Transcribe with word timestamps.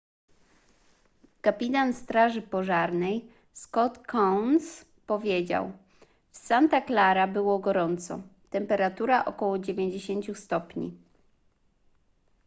kapitan 1.41 1.93
straży 1.93 2.41
pożarnej 2.41 3.25
scott 3.53 4.07
kouns 4.07 4.85
powiedział 5.07 5.71
w 6.31 6.37
santa 6.37 6.81
clara 6.81 7.27
było 7.27 7.59
gorąco 7.59 8.21
temperatura 8.49 9.25
około 9.25 9.59
90 9.59 10.37
stopni 10.37 10.93